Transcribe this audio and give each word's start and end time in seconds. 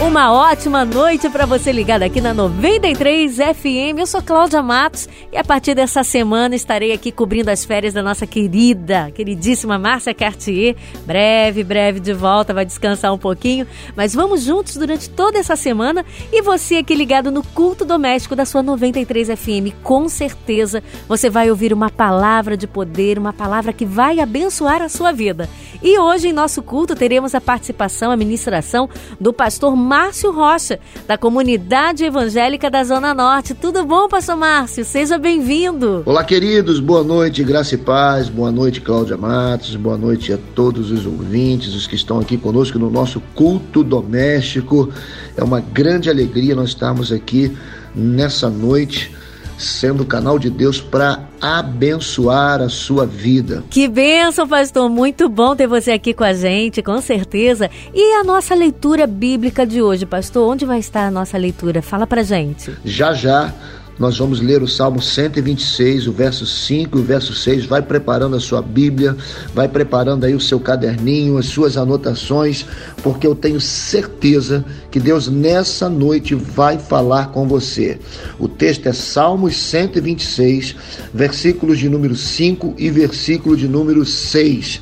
Uma 0.00 0.32
ótima 0.32 0.84
noite 0.84 1.28
para 1.28 1.44
você 1.44 1.72
ligado 1.72 2.04
aqui 2.04 2.20
na 2.20 2.32
93 2.32 3.34
FM. 3.34 3.98
Eu 3.98 4.06
sou 4.06 4.22
Cláudia 4.22 4.62
Matos 4.62 5.08
e 5.32 5.36
a 5.36 5.42
partir 5.42 5.74
dessa 5.74 6.04
semana 6.04 6.54
estarei 6.54 6.92
aqui 6.92 7.10
cobrindo 7.10 7.50
as 7.50 7.64
férias 7.64 7.94
da 7.94 8.00
nossa 8.00 8.24
querida, 8.24 9.10
queridíssima 9.10 9.76
Márcia 9.76 10.14
Cartier. 10.14 10.76
Breve, 11.04 11.64
breve 11.64 11.98
de 11.98 12.12
volta, 12.12 12.54
vai 12.54 12.64
descansar 12.64 13.12
um 13.12 13.18
pouquinho, 13.18 13.66
mas 13.96 14.14
vamos 14.14 14.44
juntos 14.44 14.76
durante 14.76 15.10
toda 15.10 15.36
essa 15.36 15.56
semana 15.56 16.06
e 16.32 16.40
você 16.42 16.76
aqui 16.76 16.94
ligado 16.94 17.32
no 17.32 17.42
culto 17.42 17.84
doméstico 17.84 18.36
da 18.36 18.44
sua 18.44 18.62
93 18.62 19.30
FM, 19.30 19.74
com 19.82 20.08
certeza 20.08 20.80
você 21.08 21.28
vai 21.28 21.50
ouvir 21.50 21.72
uma 21.72 21.90
palavra 21.90 22.56
de 22.56 22.68
poder, 22.68 23.18
uma 23.18 23.32
palavra 23.32 23.72
que 23.72 23.84
vai 23.84 24.20
abençoar 24.20 24.80
a 24.80 24.88
sua 24.88 25.10
vida. 25.10 25.48
E 25.80 25.96
hoje 25.96 26.28
em 26.28 26.32
nosso 26.32 26.60
culto 26.60 26.96
teremos 26.96 27.36
a 27.36 27.40
participação, 27.40 28.10
a 28.10 28.16
ministração 28.16 28.88
do 29.20 29.32
pastor 29.32 29.76
Márcio 29.76 30.32
Rocha, 30.32 30.80
da 31.06 31.16
comunidade 31.16 32.04
evangélica 32.04 32.68
da 32.68 32.82
Zona 32.82 33.14
Norte. 33.14 33.54
Tudo 33.54 33.84
bom, 33.84 34.08
pastor 34.08 34.36
Márcio? 34.36 34.84
Seja 34.84 35.18
bem-vindo. 35.18 36.02
Olá, 36.04 36.24
queridos, 36.24 36.80
boa 36.80 37.04
noite, 37.04 37.44
graça 37.44 37.76
e 37.76 37.78
paz, 37.78 38.28
boa 38.28 38.50
noite, 38.50 38.80
Cláudia 38.80 39.16
Matos, 39.16 39.76
boa 39.76 39.96
noite 39.96 40.32
a 40.32 40.38
todos 40.52 40.90
os 40.90 41.06
ouvintes, 41.06 41.72
os 41.74 41.86
que 41.86 41.94
estão 41.94 42.18
aqui 42.18 42.36
conosco 42.36 42.76
no 42.76 42.90
nosso 42.90 43.20
culto 43.34 43.84
doméstico. 43.84 44.92
É 45.36 45.44
uma 45.44 45.60
grande 45.60 46.10
alegria 46.10 46.56
nós 46.56 46.70
estarmos 46.70 47.12
aqui 47.12 47.56
nessa 47.94 48.50
noite 48.50 49.16
sendo 49.58 50.04
o 50.04 50.06
canal 50.06 50.38
de 50.38 50.48
Deus 50.48 50.80
para 50.80 51.28
abençoar 51.40 52.62
a 52.62 52.68
sua 52.68 53.04
vida. 53.04 53.64
Que 53.68 53.88
bênção, 53.88 54.48
pastor! 54.48 54.88
Muito 54.88 55.28
bom 55.28 55.54
ter 55.54 55.66
você 55.66 55.90
aqui 55.90 56.14
com 56.14 56.24
a 56.24 56.32
gente, 56.32 56.82
com 56.82 57.00
certeza. 57.00 57.68
E 57.92 58.14
a 58.20 58.24
nossa 58.24 58.54
leitura 58.54 59.06
bíblica 59.06 59.66
de 59.66 59.82
hoje, 59.82 60.06
pastor? 60.06 60.50
Onde 60.50 60.64
vai 60.64 60.78
estar 60.78 61.06
a 61.06 61.10
nossa 61.10 61.36
leitura? 61.36 61.82
Fala 61.82 62.06
pra 62.06 62.22
gente. 62.22 62.72
Já 62.84 63.12
já 63.12 63.52
nós 63.98 64.16
vamos 64.16 64.40
ler 64.40 64.62
o 64.62 64.68
Salmo 64.68 65.02
126, 65.02 66.06
o 66.06 66.12
verso 66.12 66.46
5 66.46 66.96
e 66.96 67.00
o 67.00 67.04
verso 67.04 67.34
6. 67.34 67.66
Vai 67.66 67.82
preparando 67.82 68.36
a 68.36 68.40
sua 68.40 68.62
Bíblia, 68.62 69.16
vai 69.52 69.66
preparando 69.66 70.24
aí 70.24 70.34
o 70.34 70.40
seu 70.40 70.60
caderninho, 70.60 71.36
as 71.36 71.46
suas 71.46 71.76
anotações, 71.76 72.64
porque 73.02 73.26
eu 73.26 73.34
tenho 73.34 73.60
certeza 73.60 74.64
que 74.90 75.00
Deus 75.00 75.28
nessa 75.28 75.88
noite 75.88 76.34
vai 76.34 76.78
falar 76.78 77.32
com 77.32 77.48
você. 77.48 77.98
O 78.38 78.46
texto 78.46 78.86
é 78.86 78.92
Salmos 78.92 79.56
126, 79.56 80.76
versículos 81.12 81.78
de 81.78 81.88
número 81.88 82.14
5 82.14 82.74
e 82.78 82.90
versículo 82.90 83.56
de 83.56 83.66
número 83.66 84.04
6. 84.04 84.80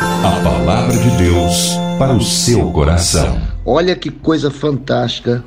A 0.00 0.40
palavra 0.42 0.96
de 0.96 1.10
Deus 1.16 1.70
para 1.98 2.12
o 2.12 2.22
seu 2.22 2.70
coração. 2.72 3.40
Olha 3.64 3.94
que 3.94 4.10
coisa 4.10 4.50
fantástica 4.50 5.44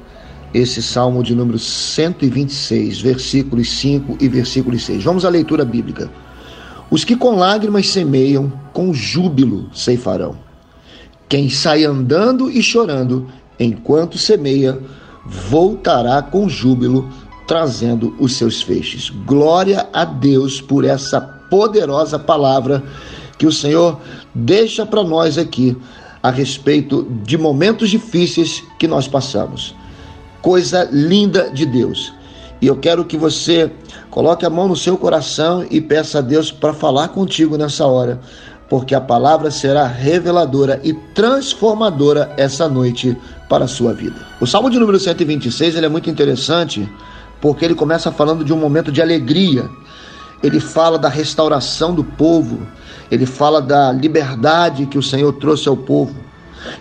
esse 0.54 0.82
salmo 0.82 1.24
de 1.24 1.36
número 1.36 1.60
126, 1.60 3.02
versículos 3.02 3.70
5 3.72 4.18
e 4.20 4.28
versículos 4.28 4.84
6. 4.86 5.04
Vamos 5.04 5.26
à 5.26 5.30
leitura 5.30 5.64
bíblica. 5.64 6.10
Os 6.90 7.04
que 7.04 7.16
com 7.16 7.36
lágrimas 7.36 7.88
semeiam, 7.90 8.52
com 8.74 8.94
júbilo 8.94 9.70
ceifarão. 9.74 10.38
Quem 11.28 11.50
sai 11.50 11.84
andando 11.84 12.50
e 12.50 12.64
chorando 12.64 13.28
enquanto 13.60 14.18
semeia, 14.18 14.80
voltará 15.24 16.22
com 16.22 16.50
júbilo, 16.50 17.08
trazendo 17.48 18.16
os 18.20 18.34
seus 18.34 18.62
feixes. 18.62 19.10
Glória 19.10 19.88
a 19.94 20.06
Deus 20.06 20.60
por 20.62 20.84
essa 20.84 21.22
poderosa 21.22 22.18
palavra 22.18 22.84
que 23.38 23.46
o 23.46 23.52
Senhor 23.52 24.00
deixa 24.34 24.86
para 24.86 25.04
nós 25.04 25.38
aqui 25.38 25.78
a 26.22 26.32
respeito 26.32 27.08
de 27.24 27.38
momentos 27.38 27.90
difíceis 27.90 28.64
que 28.80 28.88
nós 28.88 29.08
passamos 29.08 29.76
coisa 30.42 30.88
linda 30.92 31.50
de 31.50 31.66
Deus. 31.66 32.14
E 32.62 32.68
eu 32.68 32.76
quero 32.76 33.06
que 33.06 33.18
você 33.18 33.72
coloque 34.10 34.46
a 34.46 34.50
mão 34.50 34.68
no 34.68 34.76
seu 34.76 34.98
coração 34.98 35.66
e 35.70 35.80
peça 35.80 36.20
a 36.20 36.22
Deus 36.22 36.52
para 36.52 36.74
falar 36.74 37.10
contigo 37.10 37.58
nessa 37.58 37.86
hora, 37.86 38.20
porque 38.70 38.94
a 38.94 39.02
palavra 39.02 39.50
será 39.50 39.88
reveladora 39.88 40.80
e 40.84 40.94
transformadora 40.94 42.34
essa 42.36 42.68
noite 42.68 43.18
para 43.48 43.66
a 43.66 43.68
sua 43.68 43.94
vida. 43.94 44.28
O 44.42 44.46
Salmo 44.46 44.70
de 44.70 44.78
número 44.78 45.00
126 45.00 45.76
ele 45.76 45.86
é 45.86 45.90
muito 45.90 46.10
interessante 46.10 46.90
porque 47.42 47.64
ele 47.64 47.76
começa 47.76 48.12
falando 48.12 48.44
de 48.44 48.54
um 48.54 48.58
momento 48.58 48.92
de 48.92 49.02
alegria. 49.02 49.70
Ele 50.44 50.60
fala 50.60 50.98
da 50.98 51.10
restauração 51.10 51.94
do 51.94 52.04
povo, 52.04 52.68
ele 53.10 53.26
fala 53.26 53.62
da 53.62 53.92
liberdade 53.92 54.86
que 54.86 54.98
o 54.98 55.04
Senhor 55.04 55.34
trouxe 55.34 55.68
ao 55.68 55.76
povo. 55.76 56.16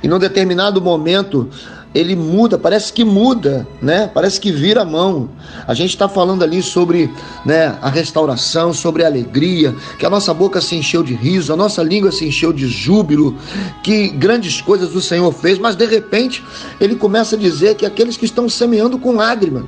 E 0.03 0.09
num 0.09 0.19
determinado 0.19 0.81
momento, 0.81 1.49
ele 1.94 2.15
muda, 2.15 2.59
parece 2.59 2.93
que 2.93 3.04
muda, 3.04 3.66
né? 3.81 4.10
Parece 4.12 4.41
que 4.41 4.53
vira 4.53 4.82
a 4.82 4.84
mão. 4.84 5.28
A 5.66 5.75
gente 5.75 5.91
está 5.91 6.09
falando 6.09 6.43
ali 6.43 6.62
sobre 6.62 7.10
né, 7.44 7.76
a 7.81 7.88
restauração, 7.88 8.72
sobre 8.72 9.04
a 9.04 9.06
alegria, 9.06 9.75
que 9.99 10.04
a 10.04 10.10
nossa 10.10 10.34
boca 10.34 10.60
se 10.60 10.76
encheu 10.76 11.03
de 11.03 11.15
riso, 11.15 11.53
a 11.53 11.56
nossa 11.56 11.82
língua 11.82 12.12
se 12.12 12.26
encheu 12.26 12.53
de 12.53 12.69
júbilo, 12.69 13.37
que 13.82 14.09
grandes 14.09 14.60
coisas 14.60 14.94
o 14.94 15.00
Senhor 15.00 15.32
fez, 15.32 15.59
mas 15.59 15.76
de 15.76 15.87
repente 15.87 16.44
ele 16.81 16.94
começa 16.94 17.37
a 17.37 17.38
dizer 17.38 17.75
que 17.75 17.87
aqueles 17.87 18.16
que 18.16 18.25
estão 18.25 18.49
semeando 18.49 18.99
com 18.99 19.16
lágrimas, 19.16 19.65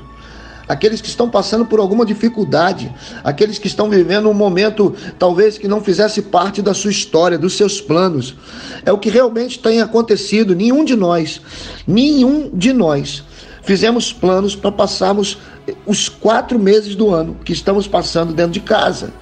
aqueles 0.70 1.00
que 1.00 1.08
estão 1.08 1.28
passando 1.28 1.66
por 1.66 1.80
alguma 1.80 2.06
dificuldade, 2.06 2.94
aqueles 3.24 3.58
que 3.58 3.66
estão 3.66 3.90
vivendo 3.90 4.30
um 4.30 4.34
momento 4.34 4.94
talvez 5.18 5.58
que 5.58 5.66
não 5.66 5.82
fizesse 5.82 6.22
parte 6.22 6.62
da 6.62 6.72
sua 6.72 6.92
história, 6.92 7.36
dos 7.36 7.54
seus 7.54 7.80
planos. 7.80 8.36
É 8.86 8.92
o 8.92 8.98
que 8.98 9.10
realmente 9.10 9.58
tem 9.58 9.80
acontecido. 9.80 10.54
Nenhum 10.54 10.84
de 10.84 10.94
nós, 10.94 11.40
nenhum 11.84 12.48
de 12.54 12.72
nós 12.72 13.24
fizemos 13.64 14.12
planos 14.12 14.54
para 14.54 14.70
passarmos 14.70 15.38
os 15.84 16.08
quatro 16.08 16.56
meses 16.56 16.94
do 16.94 17.12
ano 17.12 17.36
que 17.44 17.52
estamos 17.52 17.88
passando 17.88 18.32
dentro 18.32 18.52
de 18.52 18.60
casa. 18.60 19.12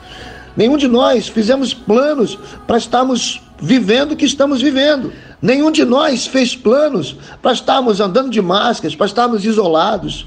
Nenhum 0.55 0.77
de 0.77 0.87
nós 0.87 1.29
fizemos 1.29 1.73
planos 1.73 2.39
para 2.67 2.77
estarmos 2.77 3.41
vivendo 3.59 4.13
o 4.13 4.17
que 4.17 4.27
estamos 4.27 4.61
vivendo. 4.61 5.15
Nenhum 5.41 5.71
de 5.71 5.87
nós 5.87 6.27
fez 6.27 6.55
planos 6.55 7.17
para 7.41 7.53
estarmos 7.53 8.03
andando 8.03 8.29
de 8.29 8.43
máscaras, 8.43 8.95
para 8.95 9.07
estarmos 9.07 9.47
isolados. 9.47 10.27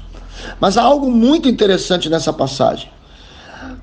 Mas 0.60 0.76
há 0.76 0.82
algo 0.82 1.10
muito 1.10 1.48
interessante 1.48 2.08
nessa 2.08 2.32
passagem. 2.32 2.90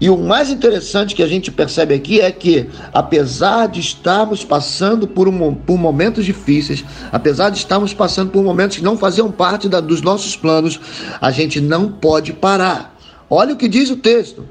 E 0.02 0.10
o 0.10 0.18
mais 0.18 0.50
interessante 0.50 1.14
que 1.14 1.22
a 1.22 1.28
gente 1.28 1.52
percebe 1.52 1.94
aqui 1.94 2.22
é 2.22 2.32
que, 2.32 2.70
apesar 2.94 3.68
de 3.68 3.82
estarmos 3.82 4.46
passando 4.46 5.06
por, 5.06 5.28
um, 5.28 5.54
por 5.54 5.78
momentos 5.78 6.24
difíceis, 6.24 6.86
apesar 7.12 7.50
de 7.50 7.58
estarmos 7.58 7.94
passando 7.94 8.32
por 8.32 8.42
momentos 8.42 8.78
que 8.78 8.84
não 8.84 8.98
faziam 8.98 9.30
parte 9.30 9.68
da, 9.68 9.82
dos 9.82 10.02
nossos 10.02 10.38
planos, 10.38 10.80
a 11.20 11.32
gente 11.32 11.60
não 11.60 11.92
pode 11.92 12.32
parar. 12.32 12.96
Olha 13.30 13.54
o 13.54 13.58
que 13.58 13.68
diz 13.68 13.90
o 13.90 13.98
texto. 13.98 14.46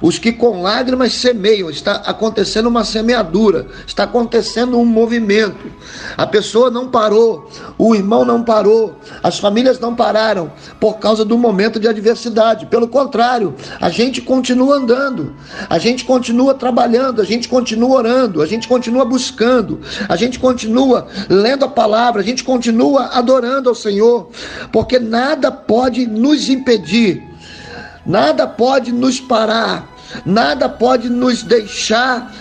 Os 0.00 0.18
que 0.18 0.32
com 0.32 0.62
lágrimas 0.62 1.12
semeiam, 1.14 1.70
está 1.70 1.96
acontecendo 1.96 2.66
uma 2.68 2.84
semeadura, 2.84 3.66
está 3.86 4.04
acontecendo 4.04 4.78
um 4.78 4.84
movimento. 4.84 5.70
A 6.16 6.26
pessoa 6.26 6.70
não 6.70 6.88
parou, 6.88 7.50
o 7.78 7.94
irmão 7.94 8.24
não 8.24 8.42
parou, 8.42 8.96
as 9.22 9.38
famílias 9.38 9.78
não 9.78 9.94
pararam 9.94 10.52
por 10.80 10.98
causa 10.98 11.24
do 11.24 11.38
momento 11.38 11.80
de 11.80 11.88
adversidade. 11.88 12.66
Pelo 12.66 12.88
contrário, 12.88 13.54
a 13.80 13.88
gente 13.90 14.20
continua 14.20 14.76
andando, 14.76 15.34
a 15.68 15.78
gente 15.78 16.04
continua 16.04 16.54
trabalhando, 16.54 17.20
a 17.20 17.24
gente 17.24 17.48
continua 17.48 17.96
orando, 17.96 18.42
a 18.42 18.46
gente 18.46 18.68
continua 18.68 19.04
buscando, 19.04 19.80
a 20.08 20.16
gente 20.16 20.38
continua 20.38 21.06
lendo 21.28 21.64
a 21.64 21.68
palavra, 21.68 22.20
a 22.20 22.24
gente 22.24 22.44
continua 22.44 23.06
adorando 23.12 23.68
ao 23.68 23.74
Senhor, 23.74 24.28
porque 24.72 24.98
nada 24.98 25.50
pode 25.50 26.06
nos 26.06 26.48
impedir 26.48 27.35
Nada 28.06 28.46
pode 28.46 28.92
nos 28.92 29.20
parar, 29.20 29.88
nada 30.24 30.68
pode 30.68 31.08
nos 31.08 31.42
deixar 31.42 32.32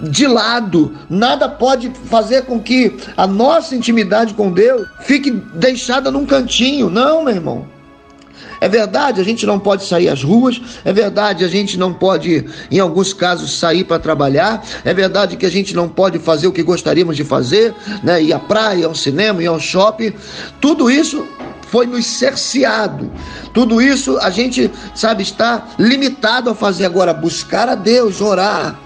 de 0.00 0.26
lado, 0.26 0.96
nada 1.08 1.48
pode 1.48 1.90
fazer 2.06 2.42
com 2.42 2.60
que 2.60 2.94
a 3.16 3.26
nossa 3.26 3.74
intimidade 3.74 4.34
com 4.34 4.52
Deus 4.52 4.86
fique 5.00 5.30
deixada 5.30 6.10
num 6.10 6.26
cantinho. 6.26 6.90
Não, 6.90 7.24
meu 7.24 7.34
irmão. 7.34 7.74
É 8.60 8.68
verdade, 8.68 9.20
a 9.20 9.24
gente 9.24 9.44
não 9.44 9.58
pode 9.58 9.84
sair 9.84 10.08
às 10.08 10.22
ruas, 10.22 10.60
é 10.86 10.92
verdade, 10.92 11.44
a 11.44 11.48
gente 11.48 11.78
não 11.78 11.92
pode, 11.92 12.46
em 12.70 12.78
alguns 12.78 13.12
casos, 13.12 13.58
sair 13.58 13.84
para 13.84 13.98
trabalhar, 13.98 14.64
é 14.84 14.94
verdade 14.94 15.36
que 15.36 15.44
a 15.44 15.50
gente 15.50 15.74
não 15.74 15.86
pode 15.86 16.18
fazer 16.18 16.46
o 16.46 16.52
que 16.52 16.62
gostaríamos 16.62 17.14
de 17.14 17.24
fazer, 17.24 17.74
né? 18.02 18.22
ir 18.22 18.32
à 18.32 18.38
praia, 18.38 18.86
ao 18.86 18.94
cinema, 18.94 19.42
ir 19.42 19.48
ao 19.48 19.60
shopping. 19.60 20.14
Tudo 20.62 20.90
isso 20.90 21.26
foi 21.74 21.86
nos 21.88 22.06
cerceado. 22.06 23.10
Tudo 23.52 23.82
isso 23.82 24.16
a 24.18 24.30
gente, 24.30 24.70
sabe, 24.94 25.24
está 25.24 25.66
limitado 25.76 26.48
a 26.48 26.54
fazer 26.54 26.84
agora, 26.84 27.12
buscar 27.12 27.68
a 27.68 27.74
Deus, 27.74 28.20
orar, 28.20 28.78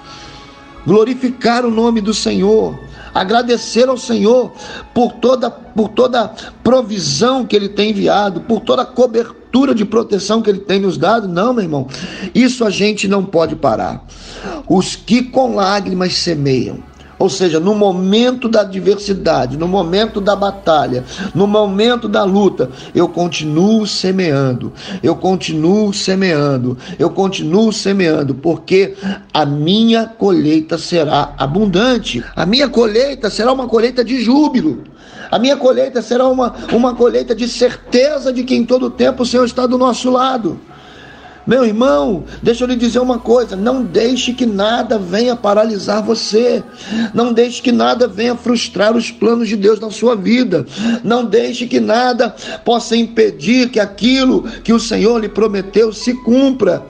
glorificar 0.86 1.66
o 1.66 1.70
nome 1.70 2.00
do 2.00 2.14
Senhor, 2.14 2.80
agradecer 3.12 3.90
ao 3.90 3.98
Senhor 3.98 4.52
por 4.94 5.12
toda, 5.12 5.50
por 5.50 5.90
toda 5.90 6.32
provisão 6.64 7.44
que 7.44 7.54
Ele 7.54 7.68
tem 7.68 7.90
enviado, 7.90 8.40
por 8.40 8.60
toda 8.60 8.86
cobertura 8.86 9.36
cobertura 9.48 9.74
de 9.74 9.84
proteção 9.84 10.42
que 10.42 10.50
Ele 10.50 10.58
tem 10.58 10.78
nos 10.78 10.98
dado? 10.98 11.26
Não, 11.26 11.54
meu 11.54 11.64
irmão. 11.64 11.88
Isso 12.34 12.64
a 12.64 12.70
gente 12.70 13.08
não 13.08 13.24
pode 13.24 13.56
parar. 13.56 14.04
Os 14.68 14.94
que 14.94 15.22
com 15.22 15.54
lágrimas 15.54 16.14
semeiam, 16.14 16.82
ou 17.18 17.28
seja, 17.28 17.58
no 17.58 17.74
momento 17.74 18.48
da 18.48 18.60
adversidade, 18.60 19.56
no 19.56 19.66
momento 19.66 20.20
da 20.20 20.36
batalha, 20.36 21.04
no 21.34 21.46
momento 21.46 22.08
da 22.08 22.22
luta, 22.24 22.70
eu 22.94 23.08
continuo 23.08 23.86
semeando, 23.86 24.72
eu 25.02 25.16
continuo 25.16 25.92
semeando, 25.92 26.78
eu 26.98 27.10
continuo 27.10 27.72
semeando, 27.72 28.34
porque 28.34 28.94
a 29.34 29.44
minha 29.44 30.06
colheita 30.06 30.78
será 30.78 31.34
abundante, 31.36 32.24
a 32.36 32.46
minha 32.46 32.68
colheita 32.68 33.28
será 33.28 33.52
uma 33.52 33.66
colheita 33.66 34.04
de 34.04 34.22
júbilo. 34.22 34.84
A 35.30 35.38
minha 35.38 35.56
colheita 35.56 36.00
será 36.00 36.26
uma, 36.26 36.54
uma 36.72 36.94
colheita 36.94 37.34
de 37.34 37.46
certeza 37.48 38.32
de 38.32 38.44
que 38.44 38.54
em 38.54 38.64
todo 38.64 38.88
tempo 38.88 39.22
o 39.22 39.26
Senhor 39.26 39.44
está 39.44 39.66
do 39.66 39.76
nosso 39.76 40.10
lado. 40.10 40.58
Meu 41.48 41.64
irmão, 41.64 42.24
deixa 42.42 42.62
eu 42.62 42.68
lhe 42.68 42.76
dizer 42.76 42.98
uma 42.98 43.18
coisa: 43.18 43.56
não 43.56 43.82
deixe 43.82 44.34
que 44.34 44.44
nada 44.44 44.98
venha 44.98 45.34
paralisar 45.34 46.02
você, 46.02 46.62
não 47.14 47.32
deixe 47.32 47.62
que 47.62 47.72
nada 47.72 48.06
venha 48.06 48.36
frustrar 48.36 48.94
os 48.94 49.10
planos 49.10 49.48
de 49.48 49.56
Deus 49.56 49.80
na 49.80 49.90
sua 49.90 50.14
vida, 50.14 50.66
não 51.02 51.24
deixe 51.24 51.66
que 51.66 51.80
nada 51.80 52.36
possa 52.66 52.94
impedir 52.94 53.70
que 53.70 53.80
aquilo 53.80 54.42
que 54.62 54.74
o 54.74 54.78
Senhor 54.78 55.18
lhe 55.22 55.28
prometeu 55.30 55.90
se 55.90 56.12
cumpra. 56.22 56.84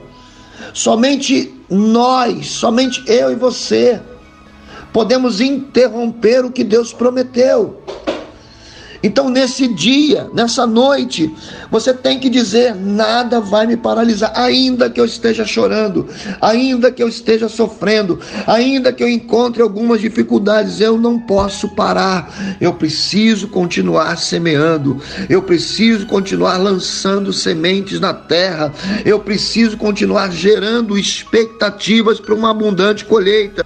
Somente 0.74 1.54
nós, 1.70 2.48
somente 2.48 3.00
eu 3.06 3.30
e 3.30 3.36
você, 3.36 4.00
podemos 4.92 5.40
interromper 5.40 6.44
o 6.44 6.50
que 6.50 6.64
Deus 6.64 6.92
prometeu. 6.92 7.80
Então, 9.02 9.28
nesse 9.28 9.68
dia, 9.68 10.28
nessa 10.34 10.66
noite, 10.66 11.32
você 11.70 11.94
tem 11.94 12.18
que 12.18 12.28
dizer: 12.28 12.74
nada 12.74 13.40
vai 13.40 13.66
me 13.66 13.76
paralisar, 13.76 14.32
ainda 14.34 14.90
que 14.90 15.00
eu 15.00 15.04
esteja 15.04 15.44
chorando, 15.44 16.08
ainda 16.40 16.90
que 16.90 17.02
eu 17.02 17.08
esteja 17.08 17.48
sofrendo, 17.48 18.18
ainda 18.46 18.92
que 18.92 19.02
eu 19.02 19.08
encontre 19.08 19.62
algumas 19.62 20.00
dificuldades, 20.00 20.80
eu 20.80 20.98
não 20.98 21.18
posso 21.18 21.68
parar. 21.68 22.56
Eu 22.60 22.74
preciso 22.74 23.48
continuar 23.48 24.16
semeando, 24.18 25.00
eu 25.28 25.42
preciso 25.42 26.06
continuar 26.06 26.56
lançando 26.56 27.32
sementes 27.32 28.00
na 28.00 28.12
terra, 28.12 28.72
eu 29.04 29.20
preciso 29.20 29.76
continuar 29.76 30.30
gerando 30.32 30.98
expectativas 30.98 32.18
para 32.18 32.34
uma 32.34 32.50
abundante 32.50 33.04
colheita, 33.04 33.64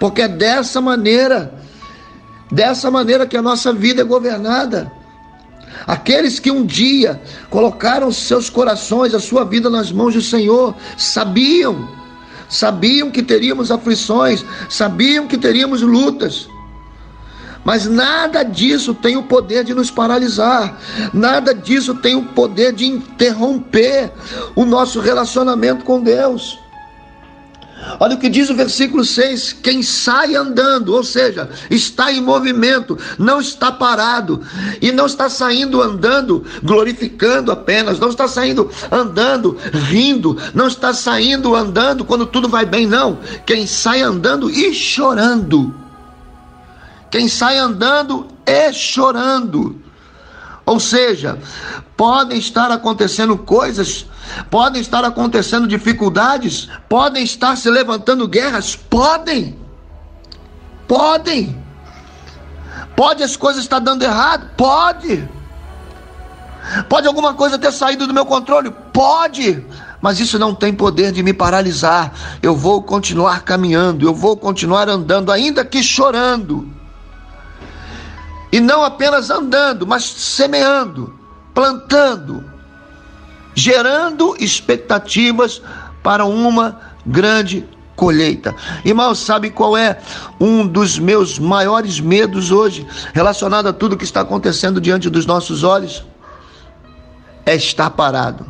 porque 0.00 0.22
é 0.22 0.28
dessa 0.28 0.80
maneira 0.80 1.61
Dessa 2.52 2.90
maneira 2.90 3.26
que 3.26 3.36
a 3.36 3.40
nossa 3.40 3.72
vida 3.72 4.02
é 4.02 4.04
governada. 4.04 4.92
Aqueles 5.86 6.38
que 6.38 6.50
um 6.50 6.66
dia 6.66 7.20
colocaram 7.48 8.12
seus 8.12 8.50
corações, 8.50 9.14
a 9.14 9.18
sua 9.18 9.42
vida 9.42 9.70
nas 9.70 9.90
mãos 9.90 10.12
do 10.12 10.20
Senhor, 10.20 10.74
sabiam, 10.98 11.88
sabiam 12.50 13.10
que 13.10 13.22
teríamos 13.22 13.70
aflições, 13.70 14.44
sabiam 14.68 15.26
que 15.26 15.38
teríamos 15.38 15.80
lutas. 15.80 16.46
Mas 17.64 17.86
nada 17.86 18.42
disso 18.42 18.92
tem 18.92 19.16
o 19.16 19.22
poder 19.22 19.64
de 19.64 19.72
nos 19.72 19.90
paralisar, 19.90 20.78
nada 21.14 21.54
disso 21.54 21.94
tem 21.94 22.14
o 22.14 22.26
poder 22.26 22.74
de 22.74 22.84
interromper 22.84 24.12
o 24.54 24.66
nosso 24.66 25.00
relacionamento 25.00 25.84
com 25.84 26.02
Deus. 26.02 26.61
Olha 27.98 28.14
o 28.14 28.18
que 28.18 28.28
diz 28.28 28.48
o 28.48 28.54
versículo 28.54 29.04
6: 29.04 29.54
quem 29.62 29.82
sai 29.82 30.36
andando, 30.36 30.94
ou 30.94 31.02
seja, 31.02 31.48
está 31.70 32.12
em 32.12 32.20
movimento, 32.20 32.96
não 33.18 33.40
está 33.40 33.72
parado, 33.72 34.40
e 34.80 34.92
não 34.92 35.06
está 35.06 35.28
saindo 35.28 35.82
andando 35.82 36.44
glorificando 36.62 37.50
apenas, 37.50 37.98
não 37.98 38.08
está 38.08 38.28
saindo 38.28 38.70
andando 38.90 39.56
rindo, 39.88 40.36
não 40.54 40.68
está 40.68 40.92
saindo 40.92 41.54
andando 41.56 42.04
quando 42.04 42.26
tudo 42.26 42.48
vai 42.48 42.64
bem, 42.64 42.86
não. 42.86 43.18
Quem 43.44 43.66
sai 43.66 44.00
andando 44.00 44.48
e 44.50 44.72
chorando, 44.72 45.74
quem 47.10 47.26
sai 47.26 47.58
andando 47.58 48.28
e 48.46 48.72
chorando. 48.72 49.81
Ou 50.64 50.78
seja, 50.78 51.38
podem 51.96 52.38
estar 52.38 52.70
acontecendo 52.70 53.36
coisas 53.36 54.06
Podem 54.50 54.80
estar 54.80 55.04
acontecendo 55.04 55.66
dificuldades, 55.66 56.68
podem 56.88 57.22
estar 57.22 57.56
se 57.56 57.70
levantando 57.70 58.28
guerras, 58.28 58.76
podem. 58.76 59.58
Podem. 60.86 61.62
Pode 62.96 63.22
as 63.22 63.36
coisas 63.36 63.62
estar 63.62 63.78
dando 63.78 64.02
errado? 64.02 64.50
Pode. 64.56 65.28
Pode 66.88 67.06
alguma 67.06 67.34
coisa 67.34 67.58
ter 67.58 67.72
saído 67.72 68.06
do 68.06 68.14
meu 68.14 68.24
controle? 68.24 68.70
Pode. 68.92 69.64
Mas 70.00 70.18
isso 70.20 70.38
não 70.38 70.54
tem 70.54 70.72
poder 70.72 71.12
de 71.12 71.22
me 71.22 71.32
paralisar. 71.32 72.12
Eu 72.42 72.56
vou 72.56 72.82
continuar 72.82 73.42
caminhando, 73.42 74.06
eu 74.06 74.14
vou 74.14 74.36
continuar 74.36 74.88
andando, 74.88 75.30
ainda 75.30 75.64
que 75.64 75.82
chorando. 75.82 76.68
E 78.52 78.60
não 78.60 78.84
apenas 78.84 79.30
andando, 79.30 79.86
mas 79.86 80.04
semeando, 80.04 81.18
plantando, 81.54 82.44
gerando 83.54 84.36
expectativas 84.38 85.62
para 86.02 86.26
uma 86.26 86.78
grande 87.06 87.66
colheita. 87.96 88.54
Irmão, 88.84 89.14
sabe 89.14 89.50
qual 89.50 89.76
é 89.76 89.98
um 90.38 90.66
dos 90.66 90.98
meus 90.98 91.38
maiores 91.38 91.98
medos 91.98 92.50
hoje, 92.50 92.86
relacionado 93.14 93.68
a 93.68 93.72
tudo 93.72 93.96
que 93.96 94.04
está 94.04 94.20
acontecendo 94.20 94.80
diante 94.80 95.08
dos 95.08 95.24
nossos 95.24 95.62
olhos? 95.62 96.04
É 97.46 97.54
estar 97.54 97.90
parado. 97.90 98.46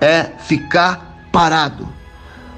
É 0.00 0.32
ficar 0.38 1.28
parado. 1.30 1.95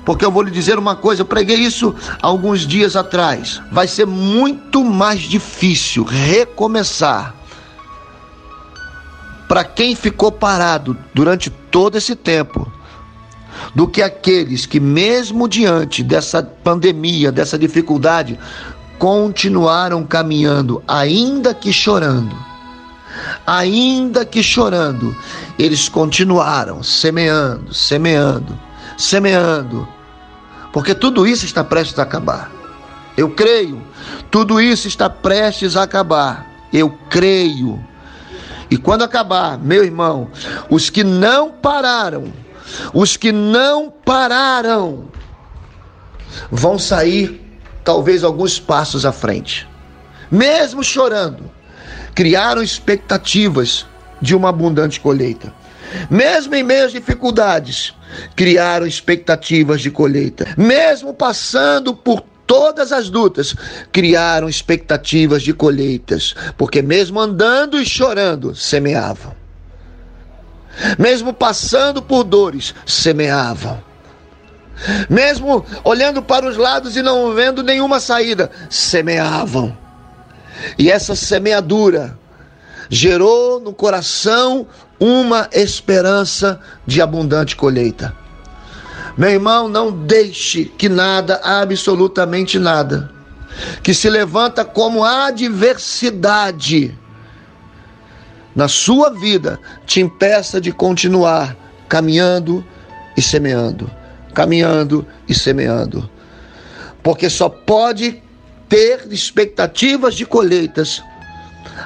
Porque 0.09 0.25
eu 0.25 0.33
vou 0.33 0.41
lhe 0.41 0.51
dizer 0.51 0.79
uma 0.79 0.97
coisa, 0.97 1.21
eu 1.21 1.27
preguei 1.27 1.57
isso 1.57 1.95
alguns 2.23 2.67
dias 2.67 2.97
atrás. 2.97 3.61
Vai 3.71 3.87
ser 3.87 4.07
muito 4.07 4.83
mais 4.83 5.21
difícil 5.21 6.03
recomeçar 6.03 7.35
para 9.47 9.65
quem 9.65 9.95
ficou 9.95 10.33
parado 10.33 10.97
durante 11.13 11.51
todo 11.51 11.99
esse 11.99 12.17
tempo, 12.17 12.73
do 13.75 13.87
que 13.87 14.01
aqueles 14.01 14.65
que, 14.65 14.81
mesmo 14.81 15.47
diante 15.47 16.03
dessa 16.03 16.43
pandemia, 16.43 17.31
dessa 17.31 17.59
dificuldade, 17.59 18.39
continuaram 18.99 20.07
caminhando, 20.07 20.83
ainda 20.89 21.53
que 21.53 21.71
chorando. 21.71 22.35
Ainda 23.47 24.25
que 24.25 24.43
chorando, 24.43 25.15
eles 25.59 25.87
continuaram 25.87 26.83
semeando, 26.83 27.75
semeando, 27.75 28.59
semeando, 28.97 29.87
porque 30.79 30.95
tudo 30.95 31.27
isso 31.27 31.45
está 31.45 31.65
prestes 31.65 31.99
a 31.99 32.05
acabar. 32.05 32.53
Eu 33.17 33.31
creio, 33.31 33.83
tudo 34.31 34.61
isso 34.61 34.87
está 34.87 35.11
prestes 35.11 35.77
a 35.77 35.83
acabar. 35.83 36.49
Eu 36.73 36.97
creio. 37.11 37.85
E 38.71 38.77
quando 38.77 39.03
acabar, 39.03 39.59
meu 39.59 39.83
irmão, 39.83 40.31
os 40.71 40.89
que 40.89 41.03
não 41.03 41.51
pararam, 41.51 42.33
os 42.95 43.17
que 43.17 43.33
não 43.33 43.91
pararam, 43.91 45.09
vão 46.49 46.79
sair 46.79 47.45
talvez 47.83 48.23
alguns 48.23 48.61
passos 48.61 49.05
à 49.05 49.11
frente. 49.11 49.67
Mesmo 50.31 50.85
chorando, 50.85 51.51
criaram 52.15 52.63
expectativas 52.63 53.85
de 54.23 54.33
uma 54.33 54.51
abundante 54.51 55.01
colheita. 55.01 55.53
Mesmo 56.11 56.55
em 56.55 56.63
meio 56.63 56.87
às 56.87 56.93
dificuldades, 56.93 57.95
criaram 58.35 58.87
expectativas 58.87 59.81
de 59.81 59.91
colheita. 59.91 60.47
Mesmo 60.57 61.13
passando 61.15 61.95
por 61.95 62.23
todas 62.47 62.93
as 62.93 63.11
lutas 63.11 63.55
criaram 63.93 64.49
expectativas 64.49 65.43
de 65.43 65.53
colheitas, 65.53 66.35
porque 66.57 66.81
mesmo 66.81 67.21
andando 67.21 67.81
e 67.81 67.85
chorando, 67.85 68.55
semeavam. 68.55 69.37
Mesmo 70.99 71.33
passando 71.33 72.01
por 72.01 72.25
dores, 72.25 72.75
semeavam. 72.87 73.83
Mesmo 75.11 75.67
olhando 75.83 76.23
para 76.23 76.49
os 76.49 76.57
lados 76.57 76.97
e 76.97 77.03
não 77.03 77.35
vendo 77.35 77.63
nenhuma 77.63 77.99
saída, 77.99 78.51
semeavam. 78.71 79.77
E 80.79 80.91
essa 80.91 81.15
semeadura 81.15 82.17
gerou 82.89 83.61
no 83.61 83.73
coração 83.73 84.67
uma 84.99 85.49
esperança 85.53 86.61
de 86.87 87.01
abundante 87.01 87.55
colheita. 87.55 88.15
Meu 89.17 89.31
irmão, 89.31 89.69
não 89.69 89.91
deixe 89.91 90.65
que 90.65 90.89
nada, 90.89 91.41
absolutamente 91.43 92.59
nada, 92.59 93.11
que 93.83 93.93
se 93.93 94.09
levanta 94.09 94.65
como 94.65 95.05
adversidade 95.05 96.97
na 98.55 98.69
sua 98.69 99.11
vida, 99.11 99.59
te 99.87 100.01
impeça 100.01 100.61
de 100.61 100.73
continuar 100.73 101.57
caminhando 101.89 102.65
e 103.17 103.23
semeando, 103.23 103.91
caminhando 104.35 105.07
e 105.29 105.35
semeando. 105.35 106.09
Porque 107.03 107.31
só 107.31 107.49
pode 107.49 108.23
ter 108.69 109.07
expectativas 109.11 110.15
de 110.15 110.27
colheitas 110.27 111.03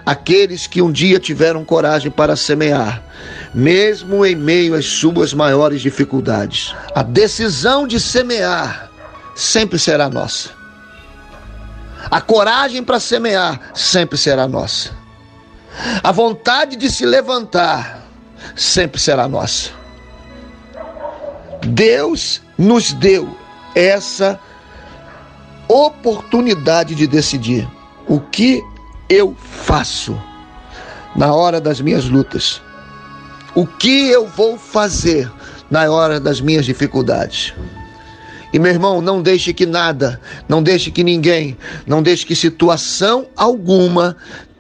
aqueles 0.05 0.67
que 0.67 0.83
um 0.83 0.91
dia 0.91 1.19
tiveram 1.19 1.65
coragem 1.65 2.11
para 2.11 2.37
semear, 2.37 3.03
mesmo 3.55 4.25
em 4.25 4.35
meio 4.35 4.75
às 4.75 4.87
suas 4.87 5.33
maiores 5.33 5.81
dificuldades. 5.81 6.75
A 6.95 7.03
decisão 7.03 7.87
de 7.87 8.01
semear 8.01 8.91
sempre 9.35 9.79
será 9.79 10.09
nossa. 10.09 10.51
A 12.11 12.21
coragem 12.21 12.83
para 12.83 12.99
semear 12.99 13.61
sempre 13.75 14.19
será 14.19 14.49
nossa. 14.49 14.91
A 16.03 16.13
vontade 16.13 16.77
de 16.77 16.91
se 16.91 17.07
levantar 17.07 18.03
sempre 18.57 19.01
será 19.01 19.29
nossa. 19.29 19.71
Deus 21.65 22.43
nos 22.59 22.93
deu 22.93 23.37
essa 23.75 24.39
oportunidade 25.69 26.95
de 26.95 27.07
decidir 27.07 27.69
o 28.07 28.21
que 28.21 28.63
eu 29.13 29.37
faço 29.39 30.19
na 31.15 31.35
hora 31.35 31.61
das 31.61 31.81
minhas 31.81 32.07
lutas. 32.07 32.63
O 33.55 33.67
que 33.67 34.09
eu 34.09 34.27
vou 34.27 34.57
fazer 34.57 35.31
na 35.71 35.91
hora 35.91 36.19
das 36.19 36.41
minhas 36.41 36.65
dificuldades. 36.65 37.53
E 38.53 38.59
meu 38.59 38.71
irmão, 38.71 39.01
não 39.01 39.23
deixe 39.23 39.53
que 39.53 39.65
nada, 39.65 40.21
não 40.47 40.63
deixe 40.63 40.91
que 40.91 41.03
ninguém, 41.03 41.57
não 41.87 42.03
deixe 42.03 42.27
que 42.27 42.37
situação 42.37 43.27
alguma 43.37 44.17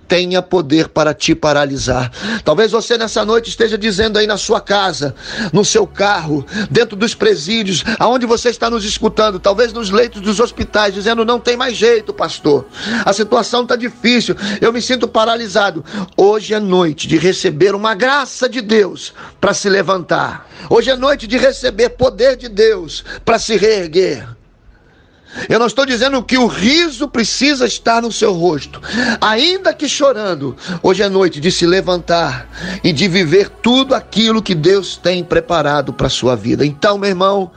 tenha 0.09 0.43
poder 0.43 0.89
para 0.89 1.15
te 1.15 1.35
paralisar. 1.35 2.11
Talvez 2.45 2.71
você 2.71 2.99
nessa 2.99 3.25
noite 3.25 3.49
esteja 3.49 3.79
dizendo 3.79 4.19
aí 4.19 4.27
na 4.27 4.37
sua 4.37 4.61
casa, 4.61 5.15
no 5.53 5.65
seu 5.65 5.87
carro, 5.87 6.45
dentro 6.71 6.97
dos 6.97 7.15
presídios, 7.15 7.85
aonde 7.99 8.27
você 8.27 8.51
está 8.51 8.69
nos 8.69 8.85
escutando, 8.85 9.39
talvez 9.39 9.73
nos 9.73 9.91
leitos 9.91 10.21
dos 10.21 10.41
hospitais, 10.41 10.95
dizendo: 10.95 11.25
não 11.25 11.41
tem 11.41 11.57
mais 11.57 11.77
jeito, 11.77 12.13
pastor. 12.13 12.67
A 13.05 13.13
situação 13.13 13.63
está 13.63 13.77
difícil, 13.77 14.37
eu 14.61 14.73
me 14.73 14.83
sinto 14.83 15.09
paralisado. 15.09 15.85
Hoje 16.17 16.55
é 16.55 16.61
noite 16.61 17.07
de 17.09 17.17
receber 17.17 17.75
uma 17.75 17.95
graça 17.95 18.49
de 18.49 18.61
Deus 18.61 19.15
para 19.41 19.55
se 19.55 19.69
levantar. 19.69 20.49
Hoje 20.69 20.91
é 20.91 20.97
noite 20.97 21.27
de 21.27 21.37
receber 21.37 21.91
poder 21.91 22.37
de 22.37 22.49
Deus 22.49 23.05
para 23.25 23.39
se 23.39 23.57
reerguer. 23.57 24.42
Eu 25.49 25.59
não 25.59 25.67
estou 25.67 25.87
dizendo 25.87 26.23
que 26.23 26.37
o 26.37 26.47
riso 26.47 27.09
precisa 27.09 27.67
estar 27.67 28.03
no 28.03 28.13
seu 28.13 28.33
rosto, 28.33 28.81
ainda 29.21 29.73
que 29.73 29.89
chorando. 29.89 30.57
Hoje 30.83 31.03
é 31.03 31.09
noite 31.09 31.41
de 31.41 31.51
se 31.51 31.67
levantar 31.67 32.49
e 32.85 32.93
de 32.93 33.09
viver 33.09 33.49
tudo 33.49 33.95
aquilo 33.95 34.43
que 34.43 34.55
Deus 34.55 34.97
tem 34.97 35.25
preparado 35.25 35.93
para 35.93 36.07
a 36.07 36.11
sua 36.11 36.37
vida. 36.37 36.65
Então, 36.65 36.99
meu 36.99 37.11
irmão, 37.11 37.51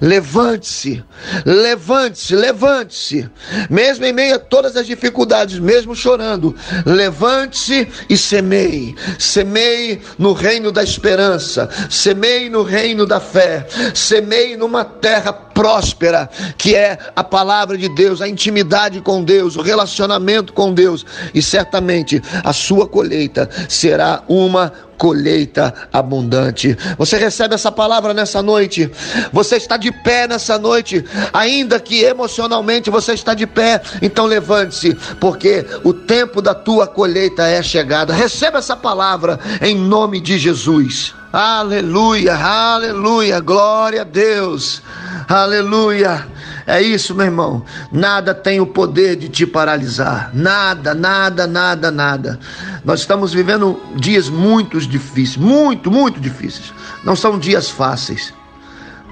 levante-se, 0.00 1.04
levante-se, 1.44 2.34
levante-se. 2.34 3.30
Mesmo 3.68 4.04
em 4.04 4.12
meio 4.12 4.36
a 4.36 4.38
todas 4.38 4.76
as 4.76 4.86
dificuldades, 4.86 5.58
mesmo 5.58 5.94
chorando, 5.94 6.54
levante-se 6.84 7.88
e 8.08 8.16
semeie. 8.16 8.94
Semeie 9.18 10.00
no 10.18 10.32
reino 10.32 10.70
da 10.70 10.82
esperança, 10.82 11.68
semeie 11.90 12.48
no 12.48 12.62
reino 12.62 13.04
da 13.04 13.20
fé, 13.20 13.66
semeie 13.94 14.56
numa 14.56 14.84
terra 14.84 15.32
próspera 15.32 16.28
que 16.58 16.74
é 16.74 16.98
a 17.16 17.24
palavra 17.24 17.78
de 17.78 17.88
Deus, 17.88 18.20
a 18.20 18.28
intimidade 18.28 19.00
com 19.00 19.24
Deus, 19.24 19.56
o 19.56 19.62
relacionamento 19.62 20.52
com 20.52 20.74
Deus, 20.74 21.06
e 21.32 21.40
certamente 21.40 22.22
a 22.44 22.52
sua 22.52 22.86
colheita 22.86 23.48
será 23.70 24.22
uma 24.28 24.70
colheita 24.98 25.72
abundante. 25.92 26.76
Você 26.98 27.16
recebe 27.16 27.54
essa 27.54 27.70
palavra 27.70 28.14
nessa 28.14 28.42
noite. 28.42 28.90
Você 29.32 29.56
está 29.56 29.76
de 29.76 29.92
pé 29.92 30.26
nessa 30.26 30.58
noite, 30.58 31.04
ainda 31.32 31.78
que 31.78 32.02
emocionalmente 32.02 32.90
você 32.90 33.12
está 33.12 33.34
de 33.34 33.46
pé. 33.46 33.80
Então 34.00 34.26
levante-se, 34.26 34.94
porque 35.20 35.66
o 35.84 35.92
tempo 35.92 36.40
da 36.42 36.54
tua 36.54 36.86
colheita 36.86 37.46
é 37.46 37.62
chegada. 37.62 38.12
Receba 38.12 38.58
essa 38.58 38.76
palavra 38.76 39.38
em 39.60 39.74
nome 39.74 40.20
de 40.20 40.38
Jesus. 40.38 41.14
Aleluia, 41.32 42.34
aleluia, 42.34 43.40
glória 43.40 44.00
a 44.02 44.04
Deus. 44.04 44.82
Aleluia. 45.28 46.35
É 46.66 46.82
isso, 46.82 47.14
meu 47.14 47.26
irmão. 47.26 47.64
Nada 47.92 48.34
tem 48.34 48.60
o 48.60 48.66
poder 48.66 49.14
de 49.14 49.28
te 49.28 49.46
paralisar. 49.46 50.30
Nada, 50.34 50.94
nada, 50.94 51.46
nada, 51.46 51.90
nada. 51.92 52.40
Nós 52.84 53.00
estamos 53.00 53.32
vivendo 53.32 53.80
dias 53.94 54.28
muito 54.28 54.80
difíceis, 54.80 55.36
muito, 55.36 55.90
muito 55.90 56.18
difíceis. 56.18 56.72
Não 57.04 57.14
são 57.14 57.38
dias 57.38 57.70
fáceis. 57.70 58.34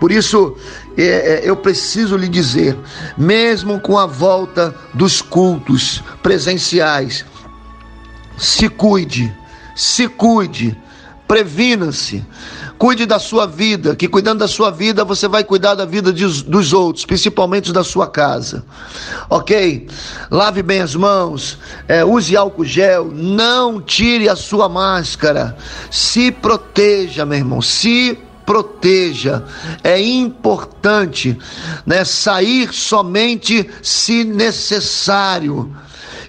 Por 0.00 0.10
isso, 0.10 0.56
é, 0.96 1.02
é, 1.02 1.42
eu 1.44 1.54
preciso 1.56 2.16
lhe 2.16 2.28
dizer, 2.28 2.76
mesmo 3.16 3.78
com 3.78 3.96
a 3.96 4.06
volta 4.06 4.74
dos 4.92 5.22
cultos 5.22 6.02
presenciais, 6.22 7.24
se 8.36 8.68
cuide, 8.68 9.32
se 9.76 10.08
cuide, 10.08 10.76
previna-se, 11.28 12.24
Cuide 12.78 13.06
da 13.06 13.18
sua 13.18 13.46
vida, 13.46 13.94
que 13.94 14.08
cuidando 14.08 14.40
da 14.40 14.48
sua 14.48 14.70
vida, 14.70 15.04
você 15.04 15.28
vai 15.28 15.44
cuidar 15.44 15.74
da 15.74 15.84
vida 15.84 16.12
de, 16.12 16.42
dos 16.42 16.72
outros, 16.72 17.06
principalmente 17.06 17.72
da 17.72 17.84
sua 17.84 18.06
casa. 18.06 18.64
Ok? 19.30 19.86
Lave 20.30 20.62
bem 20.62 20.80
as 20.80 20.94
mãos, 20.94 21.58
é, 21.86 22.04
use 22.04 22.36
álcool 22.36 22.64
gel, 22.64 23.10
não 23.12 23.80
tire 23.80 24.28
a 24.28 24.36
sua 24.36 24.68
máscara. 24.68 25.56
Se 25.90 26.32
proteja, 26.32 27.24
meu 27.24 27.38
irmão, 27.38 27.62
se 27.62 28.18
proteja. 28.44 29.44
É 29.82 30.00
importante, 30.00 31.38
né, 31.86 32.04
sair 32.04 32.72
somente 32.72 33.68
se 33.82 34.24
necessário 34.24 35.74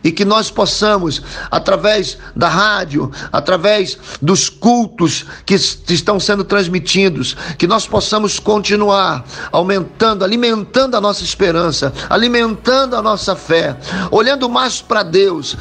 e 0.05 0.11
que 0.11 0.23
nós 0.23 0.51
possamos, 0.51 1.19
através 1.49 2.15
da 2.35 2.47
rádio, 2.47 3.11
através 3.33 3.97
dos 4.21 4.49
cultos 4.49 5.25
que 5.43 5.55
estão 5.55 6.19
sendo 6.19 6.43
transmitidos, 6.43 7.35
que 7.57 7.65
nós 7.65 7.87
possamos 7.87 8.37
continuar 8.37 9.25
aumentando, 9.51 10.23
alimentando 10.23 10.95
a 10.95 11.01
nossa 11.01 11.23
esperança, 11.23 11.91
alimentando 12.07 12.95
a 12.95 13.01
nossa 13.01 13.35
fé, 13.35 13.75
olhando 14.11 14.47
mais 14.47 14.79
para 14.79 15.01
Deus, 15.01 15.57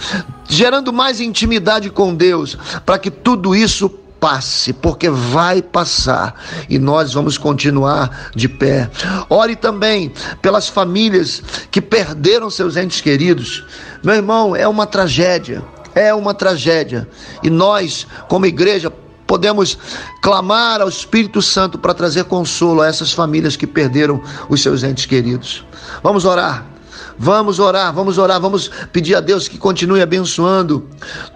gerando 0.46 0.92
mais 0.92 1.22
intimidade 1.22 1.88
com 1.88 2.14
Deus, 2.14 2.58
para 2.84 2.98
que 2.98 3.10
tudo 3.10 3.54
isso 3.56 3.88
passe, 4.24 4.72
porque 4.72 5.10
vai 5.10 5.60
passar 5.60 6.42
e 6.66 6.78
nós 6.78 7.12
vamos 7.12 7.36
continuar 7.36 8.30
de 8.34 8.48
pé. 8.48 8.90
Ore 9.28 9.54
também 9.54 10.10
pelas 10.40 10.66
famílias 10.66 11.42
que 11.70 11.78
perderam 11.78 12.48
seus 12.48 12.74
entes 12.74 13.02
queridos. 13.02 13.66
Meu 14.02 14.14
irmão, 14.14 14.56
é 14.56 14.66
uma 14.66 14.86
tragédia, 14.86 15.62
é 15.94 16.14
uma 16.14 16.32
tragédia. 16.32 17.06
E 17.42 17.50
nós, 17.50 18.06
como 18.26 18.46
igreja, 18.46 18.90
podemos 19.26 19.76
clamar 20.22 20.80
ao 20.80 20.88
Espírito 20.88 21.42
Santo 21.42 21.78
para 21.78 21.92
trazer 21.92 22.24
consolo 22.24 22.80
a 22.80 22.86
essas 22.86 23.12
famílias 23.12 23.56
que 23.56 23.66
perderam 23.66 24.22
os 24.48 24.62
seus 24.62 24.82
entes 24.82 25.04
queridos. 25.04 25.66
Vamos 26.02 26.24
orar. 26.24 26.73
Vamos 27.18 27.58
orar, 27.58 27.92
vamos 27.92 28.18
orar, 28.18 28.40
vamos 28.40 28.70
pedir 28.92 29.14
a 29.14 29.20
Deus 29.20 29.46
que 29.46 29.56
continue 29.56 30.02
abençoando 30.02 30.88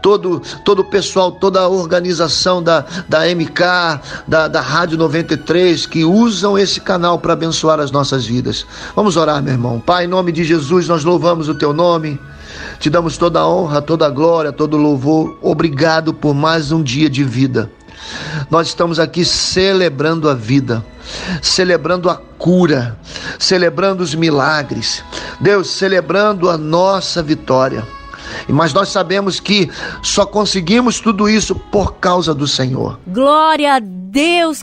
todo, 0.03 0.43
todo 0.65 0.81
o 0.81 0.85
pessoal, 0.85 1.33
toda 1.33 1.61
a 1.61 1.69
organização 1.69 2.63
da, 2.63 2.85
da 3.09 3.21
MK, 3.27 4.01
da, 4.27 4.49
da 4.49 4.61
Rádio 4.61 4.99
93, 4.99 5.87
que 5.87 6.05
usam 6.05 6.59
esse 6.59 6.81
canal 6.81 7.19
para 7.19 7.33
abençoar 7.33 7.81
as 7.81 7.91
nossas 7.91 8.27
vidas. 8.27 8.67
Vamos 8.97 9.17
orar, 9.17 9.43
meu 9.43 9.53
irmão. 9.53 9.81
Pai, 9.81 10.05
em 10.05 10.09
nome 10.09 10.33
de 10.33 10.45
Jesus, 10.45 10.89
nós 10.89 11.05
louvamos 11.05 11.49
o 11.49 11.55
teu 11.55 11.73
nome. 11.73 12.19
Te 12.81 12.91
damos 12.91 13.17
toda 13.17 13.41
a 13.41 13.49
honra, 13.49 13.83
toda 13.83 14.07
a 14.07 14.11
glória, 14.11 14.53
todo 14.53 14.77
o 14.77 14.81
louvor. 14.81 15.39
Obrigado 15.43 16.13
por 16.15 16.35
mais 16.35 16.73
um 16.73 16.83
dia 16.83 17.09
de 17.09 17.23
vida. 17.25 17.71
Nós 18.51 18.69
estamos 18.69 18.99
aqui 18.99 19.25
celebrando 19.25 20.29
a 20.29 20.35
vida, 20.35 20.85
celebrando 21.43 22.09
a 22.11 22.17
cura, 22.17 22.99
celebrando 23.39 24.03
os 24.03 24.15
milagres. 24.15 25.05
Deus, 25.41 25.71
celebrando 25.71 26.49
a 26.49 26.57
nossa 26.57 27.23
vitória. 27.23 27.87
Mas 28.49 28.73
nós 28.73 28.89
sabemos 28.89 29.41
que 29.41 29.71
só 30.03 30.25
conseguimos 30.25 31.01
tudo 31.01 31.29
isso 31.29 31.55
por 31.55 31.95
causa 31.95 32.35
do 32.35 32.47
Senhor. 32.47 32.99
Glória 33.07 33.75
a 33.75 33.81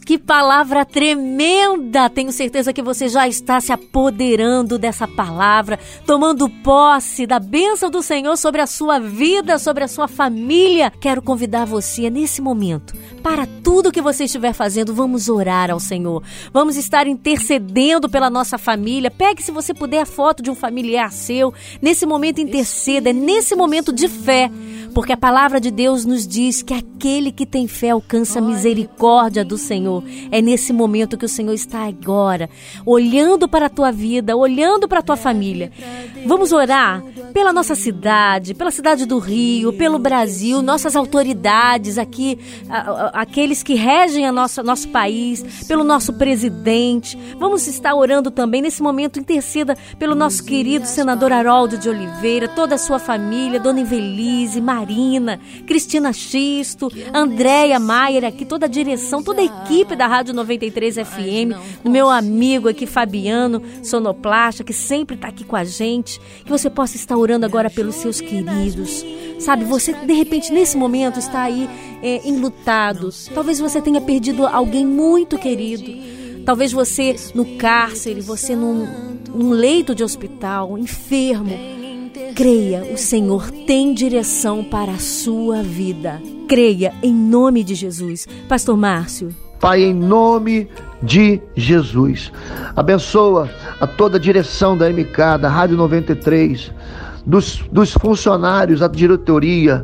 que 0.03 0.17
palavra 0.17 0.83
tremenda! 0.85 2.09
Tenho 2.09 2.31
certeza 2.31 2.73
que 2.73 2.81
você 2.81 3.07
já 3.07 3.27
está 3.27 3.61
se 3.61 3.71
apoderando 3.71 4.77
dessa 4.77 5.07
palavra, 5.07 5.79
tomando 6.05 6.49
posse 6.49 7.25
da 7.27 7.39
bênção 7.39 7.89
do 7.89 8.01
Senhor 8.01 8.35
sobre 8.37 8.61
a 8.61 8.67
sua 8.67 8.99
vida, 8.99 9.59
sobre 9.59 9.83
a 9.83 9.87
sua 9.87 10.07
família. 10.07 10.91
Quero 10.99 11.21
convidar 11.21 11.65
você 11.65 12.09
nesse 12.09 12.41
momento, 12.41 12.95
para 13.21 13.47
tudo 13.63 13.91
que 13.91 14.01
você 14.01 14.25
estiver 14.25 14.53
fazendo, 14.53 14.93
vamos 14.93 15.29
orar 15.29 15.71
ao 15.71 15.79
Senhor. 15.79 16.23
Vamos 16.53 16.75
estar 16.75 17.07
intercedendo 17.07 18.09
pela 18.09 18.29
nossa 18.29 18.57
família. 18.57 19.09
Pegue, 19.09 19.41
se 19.41 19.51
você 19.51 19.73
puder, 19.73 20.01
a 20.01 20.05
foto 20.05 20.43
de 20.43 20.51
um 20.51 20.55
familiar 20.55 21.11
seu. 21.11 21.53
Nesse 21.81 22.05
momento, 22.05 22.39
interceda. 22.39 23.09
É 23.09 23.13
nesse 23.13 23.55
momento 23.55 23.91
de 23.91 24.07
fé 24.07 24.49
porque 24.95 25.11
a 25.11 25.17
palavra 25.17 25.59
de 25.59 25.69
Deus 25.69 26.05
nos 26.05 26.25
diz 26.25 26.63
que 26.63 26.73
aquele 26.73 27.29
que 27.29 27.45
tem 27.45 27.67
fé 27.67 27.89
alcança 27.89 28.39
a 28.39 28.41
misericórdia 28.41 29.43
do 29.43 29.57
Senhor. 29.57 30.01
É 30.31 30.41
nesse 30.41 30.71
momento 30.71 31.17
que 31.17 31.25
o 31.25 31.29
Senhor 31.29 31.53
está 31.53 31.85
agora, 31.85 32.49
olhando 32.85 33.45
para 33.45 33.65
a 33.65 33.69
tua 33.69 33.91
vida, 33.91 34.37
olhando 34.37 34.87
para 34.87 34.99
a 34.99 35.03
tua 35.03 35.17
família. 35.17 35.69
Vamos 36.25 36.53
orar 36.53 37.03
pela 37.33 37.51
nossa 37.51 37.75
cidade, 37.75 38.53
pela 38.53 38.71
cidade 38.71 39.05
do 39.05 39.19
Rio, 39.19 39.73
pelo 39.73 39.99
Brasil, 39.99 40.61
nossas 40.61 40.95
autoridades 40.95 41.97
aqui, 41.97 42.39
aqueles 43.11 43.61
que 43.61 43.73
regem 43.73 44.25
a 44.25 44.31
nossa, 44.31 44.63
nosso 44.63 44.87
país, 44.87 45.65
pelo 45.67 45.83
nosso 45.83 46.13
presidente. 46.13 47.19
Vamos 47.37 47.67
estar 47.67 47.93
orando 47.93 48.31
também 48.31 48.61
nesse 48.61 48.81
momento, 48.81 49.19
interceda 49.19 49.75
pelo 49.99 50.15
nosso 50.15 50.41
querido 50.45 50.87
senador 50.87 51.33
Haroldo 51.33 51.77
de 51.77 51.89
Oliveira, 51.89 52.47
toda 52.47 52.75
a 52.75 52.77
sua 52.77 52.97
família, 52.97 53.59
Dona 53.59 53.81
Invelise, 53.81 54.61
Cristina 55.65 56.13
Xisto, 56.13 56.91
Andréia 57.13 57.79
Maier, 57.79 58.25
aqui 58.25 58.45
toda 58.45 58.65
a 58.65 58.69
direção, 58.69 59.23
toda 59.23 59.41
a 59.41 59.45
equipe 59.45 59.95
da 59.95 60.07
Rádio 60.07 60.33
93 60.33 60.95
FM, 60.95 61.83
meu 61.89 62.09
amigo 62.09 62.69
aqui 62.69 62.85
Fabiano 62.85 63.61
Sonoplasta, 63.83 64.63
que 64.63 64.73
sempre 64.73 65.15
está 65.15 65.27
aqui 65.27 65.43
com 65.43 65.55
a 65.55 65.63
gente, 65.63 66.19
que 66.43 66.49
você 66.49 66.69
possa 66.69 66.95
estar 66.95 67.17
orando 67.17 67.45
agora 67.45 67.69
pelos 67.69 67.95
seus 67.95 68.21
queridos. 68.21 69.03
Sabe, 69.39 69.65
você 69.65 69.93
de 69.93 70.13
repente 70.13 70.51
nesse 70.51 70.77
momento 70.77 71.19
está 71.19 71.43
aí 71.43 71.69
é, 72.01 72.27
enlutado. 72.27 73.09
Talvez 73.33 73.59
você 73.59 73.81
tenha 73.81 74.01
perdido 74.01 74.45
alguém 74.45 74.85
muito 74.85 75.37
querido. 75.37 76.15
Talvez 76.45 76.71
você 76.71 77.15
no 77.33 77.57
cárcere, 77.57 78.21
você 78.21 78.55
num, 78.55 78.87
num 79.33 79.49
leito 79.49 79.95
de 79.95 80.03
hospital, 80.03 80.77
enfermo. 80.77 81.74
Creia, 82.35 82.83
o 82.93 82.97
Senhor 82.97 83.49
tem 83.49 83.93
direção 83.93 84.61
para 84.61 84.91
a 84.91 84.97
sua 84.97 85.63
vida. 85.63 86.21
Creia 86.49 86.93
em 87.01 87.13
nome 87.13 87.63
de 87.63 87.73
Jesus. 87.75 88.27
Pastor 88.49 88.75
Márcio. 88.75 89.33
Pai, 89.57 89.83
em 89.83 89.93
nome 89.93 90.67
de 91.01 91.39
Jesus. 91.55 92.33
Abençoa 92.75 93.49
a 93.79 93.87
toda 93.87 94.17
a 94.17 94.19
direção 94.19 94.77
da 94.77 94.89
MK, 94.89 95.37
da 95.39 95.47
Rádio 95.47 95.77
93 95.77 96.73
dos, 97.25 97.63
dos 97.71 97.91
funcionários, 97.91 98.81
a 98.81 98.87
diretoria, 98.87 99.81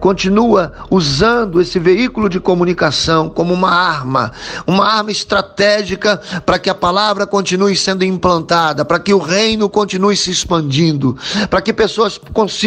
continua 0.00 0.72
usando 0.90 1.60
esse 1.60 1.78
veículo 1.78 2.28
de 2.28 2.40
comunicação 2.40 3.28
como 3.28 3.54
uma 3.54 3.70
arma, 3.70 4.32
uma 4.66 4.86
arma 4.86 5.10
estratégica 5.10 6.20
para 6.44 6.58
que 6.58 6.68
a 6.68 6.74
palavra 6.74 7.26
continue 7.26 7.76
sendo 7.76 8.04
implantada, 8.04 8.84
para 8.84 8.98
que 8.98 9.14
o 9.14 9.18
reino 9.18 9.68
continue 9.68 10.16
se 10.16 10.30
expandindo, 10.30 11.16
para 11.48 11.62
que 11.62 11.72
pessoas 11.72 12.20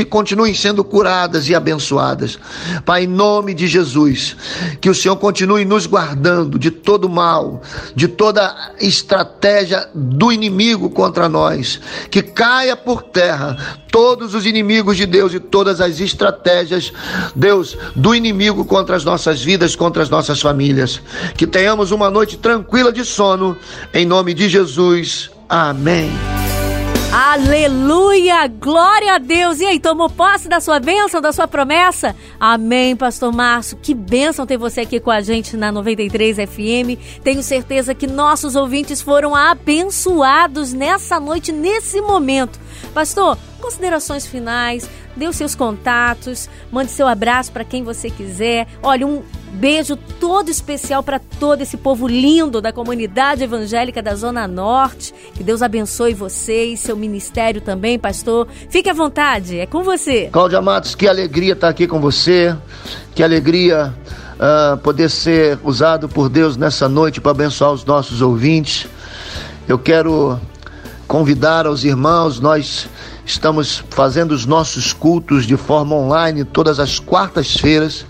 continuem 0.09 0.53
sendo 0.53 0.83
curadas 0.83 1.49
e 1.49 1.55
abençoadas. 1.55 2.39
Pai, 2.85 3.03
em 3.03 3.07
nome 3.07 3.53
de 3.53 3.67
Jesus, 3.67 4.37
que 4.79 4.89
o 4.89 4.95
Senhor 4.95 5.17
continue 5.17 5.65
nos 5.65 5.85
guardando 5.85 6.57
de 6.57 6.71
todo 6.71 7.09
mal, 7.09 7.61
de 7.95 8.07
toda 8.07 8.73
estratégia 8.79 9.89
do 9.93 10.31
inimigo 10.31 10.89
contra 10.89 11.27
nós, 11.27 11.81
que 12.09 12.21
caia 12.21 12.75
por 12.75 13.03
terra 13.03 13.57
todos 14.13 14.35
os 14.35 14.45
inimigos 14.45 14.95
de 14.95 15.07
Deus 15.07 15.33
e 15.33 15.39
todas 15.39 15.81
as 15.81 15.99
estratégias, 15.99 16.93
Deus, 17.35 17.75
do 17.95 18.13
inimigo 18.13 18.63
contra 18.63 18.95
as 18.95 19.03
nossas 19.03 19.41
vidas, 19.41 19.75
contra 19.75 20.03
as 20.03 20.09
nossas 20.09 20.39
famílias. 20.39 21.01
Que 21.35 21.47
tenhamos 21.47 21.89
uma 21.89 22.11
noite 22.11 22.37
tranquila 22.37 22.93
de 22.93 23.03
sono, 23.03 23.57
em 23.91 24.05
nome 24.05 24.35
de 24.35 24.47
Jesus. 24.47 25.31
Amém. 25.49 26.11
Aleluia! 27.11 28.47
Glória 28.47 29.15
a 29.15 29.17
Deus! 29.17 29.59
E 29.59 29.65
aí, 29.65 29.79
tomou 29.79 30.09
posse 30.09 30.47
da 30.47 30.59
sua 30.59 30.79
bênção, 30.79 31.19
da 31.19 31.31
sua 31.31 31.47
promessa? 31.47 32.15
Amém, 32.39 32.95
Pastor 32.95 33.33
Márcio. 33.33 33.79
Que 33.81 33.95
bênção 33.95 34.45
ter 34.45 34.57
você 34.57 34.81
aqui 34.81 34.99
com 34.99 35.09
a 35.09 35.21
gente 35.21 35.57
na 35.57 35.71
93 35.71 36.37
FM. 36.37 37.21
Tenho 37.23 37.41
certeza 37.41 37.95
que 37.95 38.05
nossos 38.05 38.55
ouvintes 38.55 39.01
foram 39.01 39.35
abençoados 39.35 40.71
nessa 40.71 41.19
noite, 41.19 41.51
nesse 41.51 41.99
momento. 41.99 42.59
Pastor, 42.93 43.37
considerações 43.59 44.25
finais, 44.25 44.89
dê 45.15 45.27
os 45.27 45.35
seus 45.35 45.55
contatos, 45.55 46.49
mande 46.71 46.91
seu 46.91 47.07
abraço 47.07 47.51
para 47.51 47.63
quem 47.63 47.83
você 47.83 48.09
quiser. 48.09 48.67
Olha, 48.81 49.07
um 49.07 49.23
beijo 49.53 49.95
todo 49.95 50.49
especial 50.49 51.03
para 51.03 51.19
todo 51.39 51.61
esse 51.61 51.77
povo 51.77 52.07
lindo 52.07 52.59
da 52.59 52.71
comunidade 52.71 53.43
evangélica 53.43 54.01
da 54.01 54.15
Zona 54.15 54.47
Norte. 54.47 55.13
Que 55.33 55.43
Deus 55.43 55.61
abençoe 55.61 56.13
você 56.13 56.65
e 56.65 56.77
seu 56.77 56.95
ministério 56.95 57.61
também, 57.61 57.97
pastor. 57.97 58.47
Fique 58.69 58.89
à 58.89 58.93
vontade, 58.93 59.59
é 59.59 59.65
com 59.65 59.83
você. 59.83 60.29
Cláudia 60.31 60.61
Matos, 60.61 60.95
que 60.95 61.07
alegria 61.07 61.53
estar 61.53 61.69
aqui 61.69 61.87
com 61.87 61.99
você. 61.99 62.55
Que 63.13 63.23
alegria 63.23 63.93
uh, 64.33 64.77
poder 64.77 65.09
ser 65.09 65.59
usado 65.63 66.09
por 66.09 66.29
Deus 66.29 66.57
nessa 66.57 66.89
noite 66.89 67.21
para 67.21 67.31
abençoar 67.31 67.71
os 67.71 67.85
nossos 67.85 68.21
ouvintes. 68.21 68.87
Eu 69.67 69.77
quero 69.77 70.39
convidar 71.07 71.67
aos 71.67 71.83
irmãos, 71.83 72.39
nós 72.39 72.89
Estamos 73.25 73.81
fazendo 73.89 74.31
os 74.31 74.45
nossos 74.45 74.91
cultos 74.91 75.45
de 75.45 75.55
forma 75.55 75.95
online 75.95 76.43
todas 76.43 76.77
as 76.77 76.99
quartas-feiras, 76.99 78.05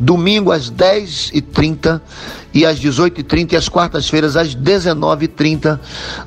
domingo 0.00 0.50
às 0.50 0.70
10h30 0.70 2.00
e 2.52 2.64
às 2.64 2.80
18h30 2.80 3.52
e 3.52 3.56
às 3.56 3.68
quartas-feiras 3.68 4.36
às 4.36 4.54
19h30. 4.54 5.78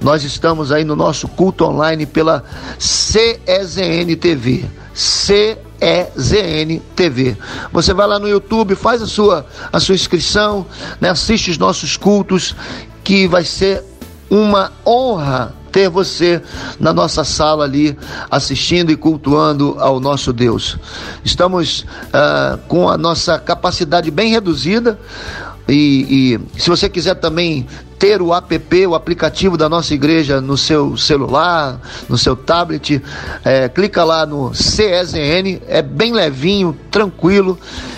Nós 0.02 0.24
estamos 0.24 0.72
aí 0.72 0.84
no 0.84 0.96
nosso 0.96 1.28
culto 1.28 1.66
online 1.66 2.06
pela 2.06 2.44
CEZN 2.78 4.16
TV. 4.20 4.66
CEZN 4.94 6.80
TV. 6.96 7.36
Você 7.74 7.92
vai 7.92 8.06
lá 8.06 8.20
no 8.20 8.30
YouTube, 8.30 8.76
faz 8.76 9.02
a 9.02 9.08
sua, 9.08 9.48
a 9.74 9.80
sua 9.80 9.96
inscrição, 9.96 10.64
né? 11.02 11.10
assiste 11.10 11.50
os 11.50 11.58
nossos 11.58 11.98
cultos, 11.98 12.56
que 13.04 13.28
vai 13.28 13.44
ser 13.44 13.84
uma 14.30 14.72
honra 14.86 15.56
ter 15.78 15.90
você 15.90 16.42
na 16.80 16.92
nossa 16.92 17.24
sala 17.24 17.64
ali 17.64 17.96
assistindo 18.32 18.92
e 18.92 18.96
cultuando 18.96 19.76
ao 19.78 20.00
nosso 20.00 20.34
Deus. 20.34 20.76
Estamos 21.24 21.82
uh, 21.82 22.58
com 22.68 22.90
a 22.90 22.98
nossa 22.98 23.38
capacidade 23.38 24.10
bem 24.10 24.32
reduzida. 24.32 25.00
E, 25.68 26.38
e, 26.56 26.62
se 26.62 26.70
você 26.70 26.90
quiser 26.90 27.16
também 27.16 27.68
ter 28.00 28.22
o 28.22 28.34
app, 28.34 28.88
o 28.88 28.96
aplicativo 28.96 29.58
da 29.58 29.68
nossa 29.68 29.94
igreja 29.94 30.40
no 30.40 30.58
seu 30.58 30.96
celular, 30.98 31.80
no 32.08 32.18
seu 32.18 32.36
tablet, 32.36 33.02
é, 33.44 33.68
clica 33.68 34.04
lá 34.04 34.26
no 34.26 34.52
CSN, 34.52 35.62
é 35.68 35.82
bem 35.82 36.14
levinho, 36.14 36.78
tranquilo, 36.92 37.58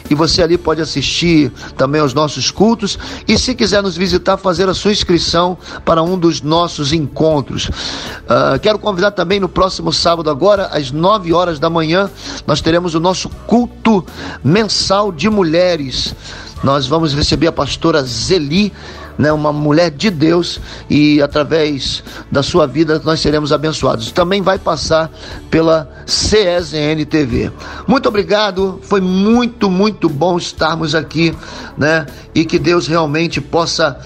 e 0.10 0.15
você 0.15 0.41
ali 0.41 0.58
pode 0.58 0.82
assistir 0.82 1.51
também 1.77 2.01
aos 2.01 2.13
nossos 2.13 2.49
cultos. 2.49 2.97
E 3.27 3.38
se 3.38 3.53
quiser 3.53 3.84
nos 3.84 3.95
visitar, 3.95 4.38
fazer 4.38 4.67
a 4.67 4.73
sua 4.73 4.91
inscrição 4.91 5.58
para 5.86 6.01
um 6.01 6.17
dos 6.17 6.41
nossos 6.41 6.91
encontros. 6.91 7.65
Uh, 7.67 8.60
quero 8.62 8.79
convidar 8.79 9.12
também 9.12 9.39
no 9.39 9.49
próximo 9.49 9.93
sábado, 9.93 10.29
agora, 10.29 10.67
às 10.67 10.91
9 10.91 11.34
horas 11.34 11.60
da 11.60 11.69
manhã, 11.69 12.10
nós 12.47 12.62
teremos 12.62 12.95
o 12.95 12.99
nosso 12.99 13.29
culto 13.45 14.03
mensal 14.43 15.12
de 15.12 15.29
mulheres. 15.29 16.15
Nós 16.63 16.87
vamos 16.87 17.13
receber 17.13 17.47
a 17.47 17.51
pastora 17.51 18.03
Zeli 18.03 18.73
né, 19.19 19.33
uma 19.33 19.51
mulher 19.51 19.91
de 19.91 20.09
Deus 20.09 20.61
e 20.89 21.21
através 21.21 22.01
da 22.31 22.41
sua 22.41 22.65
vida 22.65 23.01
nós 23.03 23.19
seremos 23.19 23.51
abençoados. 23.51 24.13
Também 24.13 24.41
vai 24.41 24.57
passar 24.57 25.11
pela 25.51 25.89
CSN 26.05 27.05
TV. 27.07 27.51
Muito 27.85 28.07
obrigado, 28.07 28.79
foi 28.81 29.01
muito, 29.01 29.69
muito 29.69 30.07
bom 30.07 30.37
estarmos 30.37 30.95
aqui, 30.95 31.35
né? 31.77 32.05
E 32.33 32.45
que 32.45 32.57
Deus 32.57 32.87
realmente 32.87 33.41
possa 33.41 33.99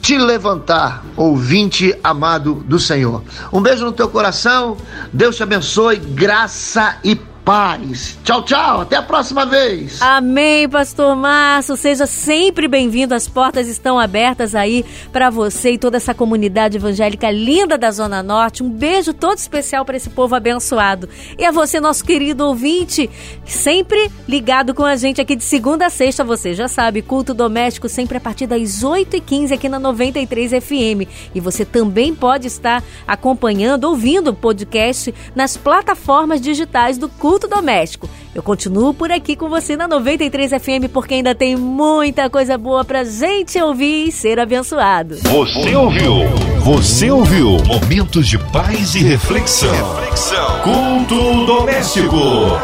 te 0.00 0.16
levantar, 0.16 1.04
ouvinte 1.14 1.94
amado 2.02 2.64
do 2.66 2.78
Senhor. 2.78 3.22
Um 3.52 3.60
beijo 3.60 3.84
no 3.84 3.92
teu 3.92 4.08
coração, 4.08 4.78
Deus 5.12 5.36
te 5.36 5.42
abençoe, 5.42 5.96
graça 5.96 6.96
e 7.04 7.14
paz 7.14 7.33
paz. 7.44 8.18
Tchau, 8.24 8.42
tchau. 8.42 8.80
Até 8.80 8.96
a 8.96 9.02
próxima 9.02 9.44
vez. 9.44 10.00
Amém, 10.00 10.68
Pastor 10.68 11.14
Márcio. 11.14 11.76
Seja 11.76 12.06
sempre 12.06 12.66
bem-vindo. 12.66 13.14
As 13.14 13.28
portas 13.28 13.68
estão 13.68 13.98
abertas 13.98 14.54
aí 14.54 14.84
para 15.12 15.28
você 15.28 15.72
e 15.72 15.78
toda 15.78 15.98
essa 15.98 16.14
comunidade 16.14 16.78
evangélica 16.78 17.30
linda 17.30 17.76
da 17.76 17.90
Zona 17.90 18.22
Norte. 18.22 18.62
Um 18.62 18.70
beijo 18.70 19.12
todo 19.12 19.36
especial 19.36 19.84
para 19.84 19.96
esse 19.96 20.08
povo 20.08 20.34
abençoado. 20.34 21.08
E 21.38 21.44
a 21.44 21.50
você, 21.50 21.78
nosso 21.80 22.04
querido 22.04 22.46
ouvinte, 22.46 23.10
sempre 23.44 24.10
ligado 24.26 24.74
com 24.74 24.84
a 24.84 24.96
gente 24.96 25.20
aqui 25.20 25.36
de 25.36 25.44
segunda 25.44 25.86
a 25.86 25.90
sexta. 25.90 26.24
Você 26.24 26.54
já 26.54 26.66
sabe, 26.66 27.02
culto 27.02 27.34
doméstico 27.34 27.88
sempre 27.88 28.16
a 28.16 28.20
partir 28.20 28.46
das 28.46 28.82
8h15 28.82 29.52
aqui 29.52 29.68
na 29.68 29.78
93 29.78 30.52
FM. 30.52 31.06
E 31.34 31.40
você 31.40 31.64
também 31.64 32.14
pode 32.14 32.46
estar 32.46 32.82
acompanhando, 33.06 33.84
ouvindo 33.84 34.30
o 34.30 34.34
podcast 34.34 35.14
nas 35.34 35.58
plataformas 35.58 36.40
digitais 36.40 36.96
do 36.96 37.08
culto 37.08 37.33
Culto 37.34 37.48
Doméstico. 37.48 38.08
Eu 38.32 38.44
continuo 38.44 38.94
por 38.94 39.10
aqui 39.10 39.34
com 39.34 39.48
você 39.48 39.76
na 39.76 39.88
93 39.88 40.52
FM 40.52 40.88
porque 40.92 41.14
ainda 41.14 41.34
tem 41.34 41.56
muita 41.56 42.30
coisa 42.30 42.56
boa 42.56 42.84
pra 42.84 43.02
gente 43.02 43.60
ouvir 43.60 44.06
e 44.06 44.12
ser 44.12 44.38
abençoado. 44.38 45.16
Você 45.16 45.74
ouviu? 45.74 46.28
Você 46.60 47.10
ouviu? 47.10 47.56
Momentos 47.66 48.28
de 48.28 48.38
paz 48.38 48.94
e 48.94 49.00
reflexão. 49.00 49.74
reflexão. 49.96 50.60
Culto 50.60 51.44
doméstico. 51.44 52.16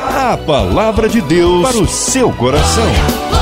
A 0.07 0.37
palavra 0.37 1.09
de 1.09 1.21
Deus 1.21 1.63
para 1.63 1.83
o 1.83 1.89
seu 1.89 2.31
coração. 2.33 3.39